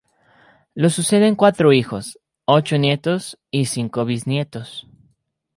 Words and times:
Lo 0.73 0.89
suceden 0.89 1.35
cuatro 1.35 1.71
hijos, 1.73 2.17
ocho 2.45 2.79
nietos 2.79 3.37
y 3.51 3.65
cinco 3.65 4.03
bisnietos. 4.03 4.87